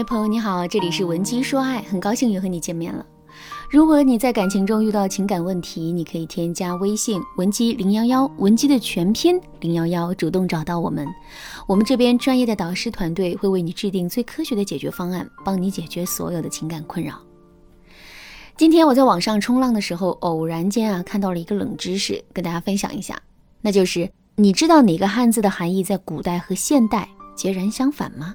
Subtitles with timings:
[0.00, 3.04] 嗨，朋友你好，这里是文姬说爱，很高兴又和你见面了。
[3.68, 11.06] 如果你在感情中遇到情感问题，你可以添加微信文姬零幺幺，文姬的全拼零幺幺，主动找到我们，
[11.68, 17.20] 我们这边专业的导师团队会为你制定最科学的解决方案，帮你解决所有的情感困扰。
[18.56, 23.20] 今天我在网上冲浪的时候，偶然间啊看到了一个冷知识，跟大家分享一下，
[23.60, 27.06] 那就是你知道哪个汉字的含义在古代和现代
[27.36, 28.34] 截然相反吗？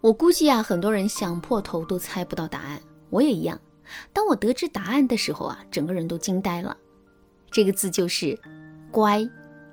[0.00, 2.80] 我估计啊，很多人想破头都猜不到答案，
[3.10, 3.60] 我也一样。
[4.12, 6.76] 当我得知答案的时候啊，整个人都惊呆了。
[7.50, 8.38] 这个字就是
[8.92, 9.28] “乖”。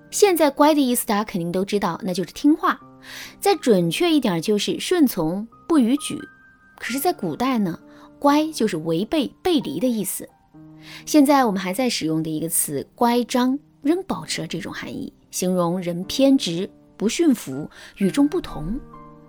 [0.09, 2.79] 现在“乖”的意思大家肯定都知道，那就是听话。
[3.39, 6.19] 再准确一点就是顺从、不逾矩。
[6.79, 7.79] 可是，在古代呢
[8.17, 10.27] ，“乖”就是违背、背离的意思。
[11.05, 16.67] 现在我们还在使用的一个词“乖张”，仍保持了这种含义，形容人偏执、
[16.97, 18.79] 不驯服、与众不同。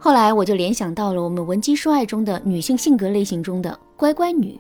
[0.06, 4.56] 后来我就联想到了我们文姬说爱中的女性性格类型中的乖乖女。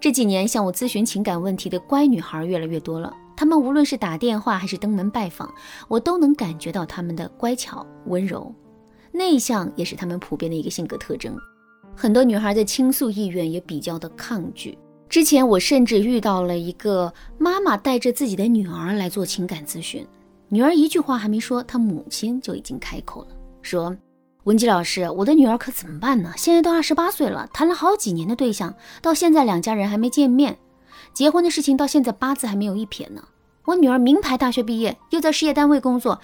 [0.00, 5.54] 这几年向我咨询情感问题的乖女孩越来越多了，她们无论是打电话还是登门拜访，
[5.86, 8.52] 我都能感觉到她们的乖巧、温柔、
[9.12, 11.36] 内向，也是她们普遍的一个性格特征。
[11.94, 14.76] 很多女孩的倾诉意愿也比较的抗拒。
[15.08, 20.04] 之前我甚至遇到了一个妈妈带着自己的女儿来做情感咨询，
[20.48, 23.28] 女儿一句话还没说，她母亲就已经开口了，
[23.62, 23.96] 说。
[24.48, 26.32] 文姬老师，我的女儿可怎么办呢？
[26.34, 30.58] 现在都二十八岁了，谈了好几年的对象，到现在两家人还没见面，
[31.12, 33.22] 结婚的事情到现在八字还没有一撇呢。
[33.66, 36.22] 我女儿名牌大学毕业，又在事业单位工作，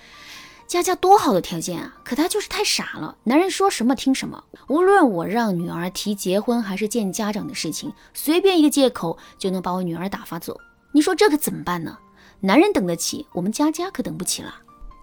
[0.67, 1.99] 家家多好的条件啊！
[2.03, 4.43] 可她就是太傻了，男人说什么听什么。
[4.69, 10.59] 无论我让女儿提结婚还是见家长的事情，随便一个借口就能把我女儿打发走。
[10.93, 11.99] 你说这可怎么办呢？
[12.41, 14.55] 男人等得起，我们佳佳可等不起了。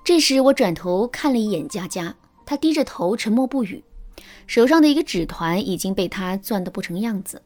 [0.04, 2.16] 这时我转头看了一眼佳佳。
[2.46, 3.84] 他低着头，沉默不语，
[4.48, 7.42] 手上的一个纸团已经被他攥得不成样子。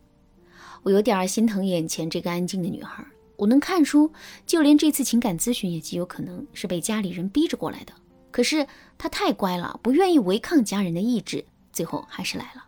[0.84, 3.06] 我有点心疼眼前这个安静的女孩。
[3.38, 4.12] 我能看出，
[4.46, 7.92] 就连这次情感咨询也极有可能是被家里人逼着过来的。
[8.32, 8.66] 可是
[8.98, 11.44] 她太乖了，不愿意违抗家人的意志，
[11.74, 12.64] 最后还是来了。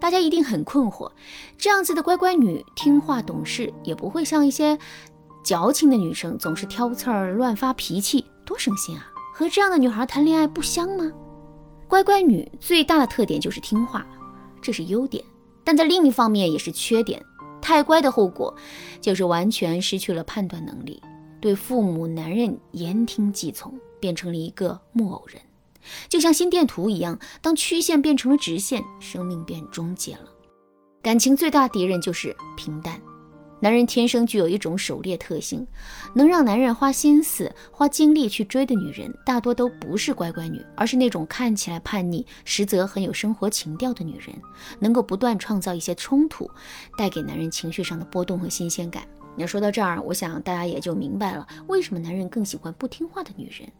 [0.00, 1.12] 大家一定很困惑，
[1.56, 4.76] 这样子的乖乖女，听话懂事，也不会像一些
[5.44, 9.06] 矫情的女生总是挑刺儿、乱发脾气，多省心啊！
[9.40, 11.10] 和这样的女孩谈恋爱不香吗？
[11.88, 14.06] 乖乖女最大的特点就是听话，
[14.60, 15.24] 这是优点，
[15.64, 17.24] 但在另一方面也是缺点。
[17.62, 18.54] 太乖的后果
[19.00, 21.02] 就是完全失去了判断能力，
[21.40, 25.40] 对父母、男人言听计从，变成了一个木偶人，
[26.10, 30.28] 就像心电图一样，当曲线变成了直线，生命便终结了。
[31.00, 33.00] 感情最大敌人就是平淡。
[33.62, 35.66] 男人天生具有一种狩猎特性，
[36.14, 44.34] 能让男人花心思、花精力去追的女人，大多都不是乖乖女，而是那种看起来叛逆，实则很有生活情调的女人，
[44.78, 46.50] 能够不断创造一些冲突，
[46.96, 49.02] 带给男人情绪上的波动和新鲜感。
[49.36, 53.70] 那说到这儿，我想大家也就明白了，为什么男人更喜欢不听话的女人。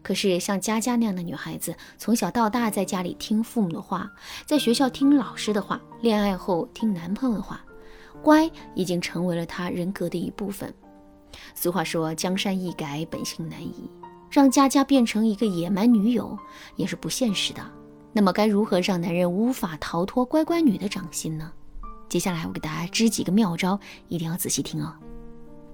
[0.00, 4.10] 可是像佳佳那样的女孩子，从小到大在家里听父母的话，
[4.46, 7.60] 在学校听老师的话，恋爱后听男朋友的话。
[8.22, 10.72] 乖已经成为了他人格的一部分。
[11.54, 13.90] 俗话说：“江山易改，本性难移。”
[14.30, 16.38] 让佳佳变成一个野蛮女友
[16.76, 17.62] 也是不现实的。
[18.12, 21.50] 那么，该如何让男人无法逃脱乖乖女的掌心呢？
[22.08, 23.78] 接下来我给大家支几个妙招，
[24.08, 24.94] 一定要仔细听哦。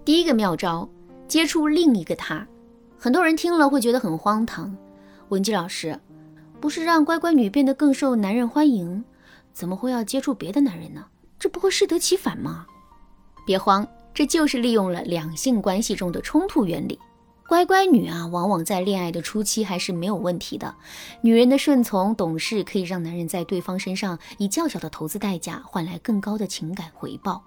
[0.05, 0.89] 第一个妙招：
[1.27, 2.47] 接触另一个他。
[2.97, 4.77] 很多人听了会觉得很荒唐。
[5.31, 5.99] 文姬老师，
[6.61, 9.05] 不是让乖乖女变得更受男人欢迎，
[9.53, 11.07] 怎么会要接触别的男人呢？
[11.45, 12.65] 这不会适得其反吗？
[13.45, 16.99] 别慌，这就是利用了两性关系中的冲突原理。
[17.47, 20.75] 乖乖女啊，往往在恋爱的初期还是没有问题的。
[21.21, 27.45] 女人的顺从懂事，可以让男人在对方身上以较小的投资代价换来更高的情感回报，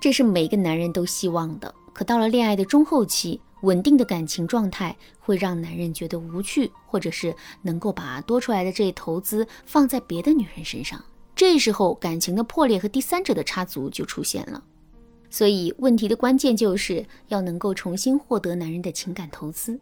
[0.00, 1.72] 这是每个男人都希望的。
[1.92, 11.00] 可到了恋爱的中后期，稳定的感情状态会让男人觉得无趣，或者是能够把多出来的这投资放在别的女人身上。
[11.36, 14.64] 这时候，感情的破裂和第三者的插足就出现了。
[15.28, 19.78] 所以，问题的关键就是要能够重新获得男人的情感投资。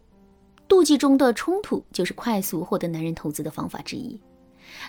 [0.67, 4.19] 妒忌中的冲突就是快速获得男人投资的方法之一。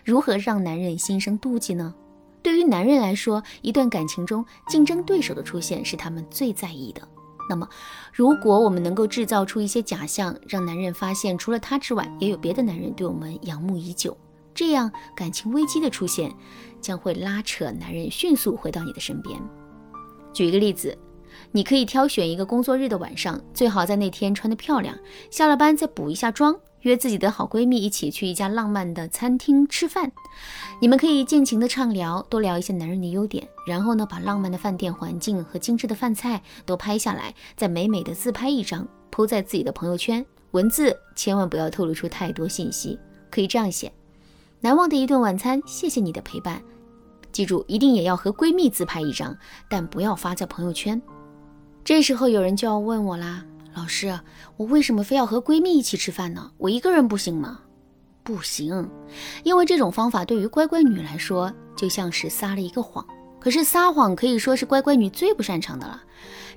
[0.05, 1.95] 如何让男人心生妒忌呢？
[2.43, 7.07] 对于男人来说，一段感情中竞争对手的出现是他们最在意的。
[7.49, 7.69] 那么，
[8.13, 14.17] 如果我们能够制造出一些假象，让男人发现除了他之外，也有别的男人对我们仰慕已久。
[14.57, 16.33] 这样，感情危机的出现
[16.81, 19.39] 将会拉扯男人迅速回到你的身边。
[20.33, 20.97] 举一个例子，
[21.53, 24.99] 你可以挑选一个工作日的晚上，最好在那天穿得漂亮，
[25.31, 30.11] 下了班再补一下妆，约自己的好闺蜜一起去一家浪漫的餐厅吃饭，
[30.81, 40.25] 你们可以尽情的畅聊，多聊一些男人的优点，然后呢，把浪漫的饭店环境和精致的饭菜都拍下来，再美美的自拍一张，铺在自己的朋友圈。
[40.53, 42.99] 文字千万不要透露出太多信息，
[43.31, 43.93] 可以这样写：
[44.61, 46.61] 难忘的一顿晚餐，谢谢你的陪伴。
[47.31, 49.37] 记住，一定也要和闺蜜自拍一张，
[49.69, 51.01] 但不要发在朋友圈。
[51.85, 53.45] 这时候有人就要问我啦。
[53.75, 54.19] 老师，
[54.57, 56.51] 我为什么非要和闺蜜一起吃饭呢？
[56.57, 57.61] 我一个人不行吗？
[58.25, 58.89] 不行，
[59.45, 63.07] 因为这种方法对于乖乖女来说就像是撒了一个谎。
[63.39, 66.03] 可是撒谎可以说是乖乖女最不擅长的了。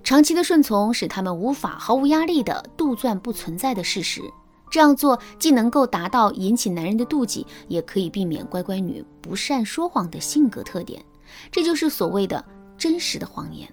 [0.01, 4.21] 长期的顺从使她们无法毫无压力地杜撰不存在的事实。
[4.69, 11.03] 这样做既能够达到引起男人的妒忌，也可以避免乖乖女不善说谎的性格特点。
[11.51, 12.43] 这就是所谓的
[12.77, 13.67] 真实的谎言。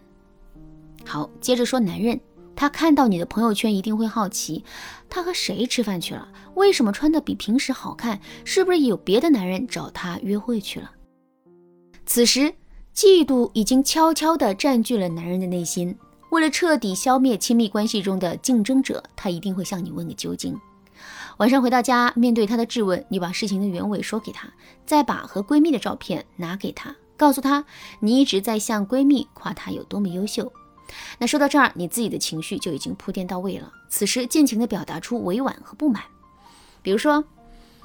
[1.05, 2.19] 好，接着说男人。
[2.59, 4.65] 他看到你的朋友圈一定会好奇，
[5.11, 6.27] 他和谁吃饭去了？
[6.55, 8.19] 为什么穿的比平时好看？
[8.47, 10.91] 是不是有别的男人找他约会去了？
[12.07, 12.55] 此时，
[12.95, 15.95] 嫉妒已经悄悄地占据了男人的内心。
[16.31, 20.59] 为了彻底消灭亲密关系中的竞争者，他一定会向你问个究竟。
[21.39, 24.49] 晚上回到家，面对他的质问，你把事情的原委说给他，
[24.85, 27.65] 再把和闺蜜的照片拿给他，告诉他
[28.01, 30.53] 你一直在向闺蜜夸她有多么优秀。
[31.19, 33.73] 那说到这儿，你自己的情绪就已经铺垫到位了。
[33.89, 36.03] 此时尽情的表达出委婉和不满，
[36.81, 37.25] 比如说，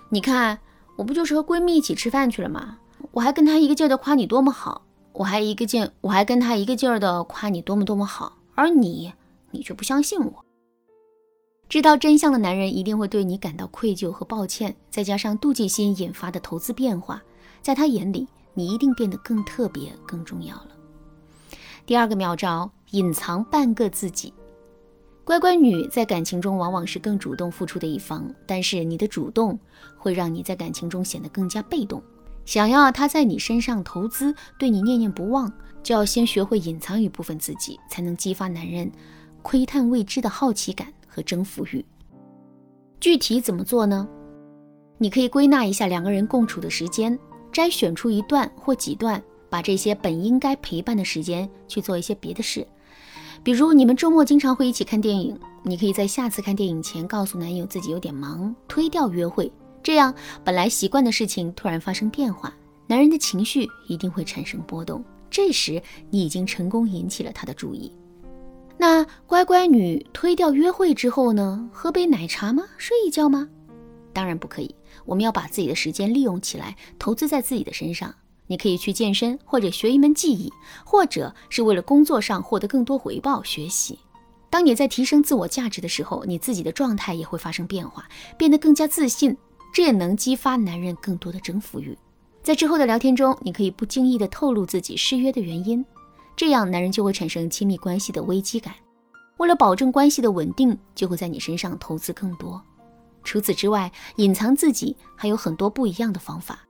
[0.10, 0.60] 你看，
[0.96, 2.78] 我不就是和闺蜜一起吃饭去了吗？
[3.12, 9.12] 我还跟她一个劲儿的夸你多么好，我还一个劲，我还跟她一个劲儿的夸你多么多么好，而你，
[9.50, 10.46] 你却不相信我。
[11.72, 17.24] 知道真相的男人一定会对你感到愧疚和抱歉，再加上妒忌心引发的投资变化，
[17.62, 20.68] 在他眼里，你一定变得更特别、更重要了。
[21.86, 22.70] 第二个妙招。
[22.90, 24.34] 隐藏半个自己，
[25.24, 29.58] 乖乖女在感情中往往是更主动付出的一方，但是你的主动
[29.98, 32.04] 会让你在感情中显得更加被动。
[32.44, 35.50] 想要她在你身上投资，对你念念不忘，
[35.82, 38.92] 就要先学会隐藏一部分自己，才能激发男人
[39.42, 41.84] 窥探未知的好奇感和征服欲。
[43.00, 44.08] 具体怎么做呢？
[44.98, 47.18] 你可以归纳一下两个人共处的时间，
[47.52, 52.66] 摘选出一段或几段，把这些本应该陪伴的时间去做一些别的事。
[53.44, 59.52] 比如你们周末经常会一起看电影，你可以在下次看电影前告诉男友自己有点忙，推掉约会。
[59.82, 60.14] 这样
[60.44, 62.54] 本来习惯的事情突然发生变化，
[62.86, 65.04] 男人的情绪一定会产生波动。
[65.32, 65.82] 这时
[66.12, 67.92] 你已经成功引起了他的注意。
[68.78, 71.70] 那乖乖女推掉约会之后呢？
[71.72, 72.64] 喝杯奶茶吗？
[72.78, 73.48] 睡一觉吗？
[74.14, 74.74] 当然不可以。
[75.06, 78.14] 我们要把自己的时间利用起来，投资在自己的身上。
[78.48, 80.52] 你可以去健身，或者学一门技艺，
[80.84, 83.98] 或者是为了工作上获得更多回报学习。
[84.50, 88.06] 当你在提升自我价值的时候，你自己的状态也会发生变化，
[88.38, 89.38] 变得更加自信，
[89.74, 91.98] 这也能激发男人更多的征服欲。
[92.44, 95.86] 在之后的聊天中，你可以不经意的透露自己失约的原因，
[96.42, 98.74] 这样男人就会产生亲密关系的危机感。
[99.38, 102.60] 为了保证关系的稳定，就会在你身上投资更多。
[103.24, 106.62] 除此之外，隐藏自己还有很多不一样的方法。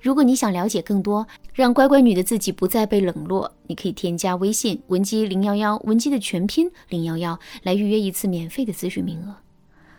[0.00, 1.24] 如果你想了解更多，
[1.54, 9.36] 让乖乖女的自己不再被冷落，你可以添加微信文姬零幺幺，文姬的全拼零幺幺，来预约一次免费的咨询名额。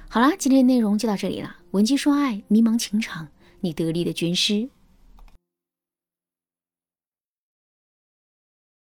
[0.10, 1.56] 好啦，今天的内容就到这里了。
[1.72, 3.30] 文姬说爱，迷茫情场，
[3.62, 4.68] 你得力的军师。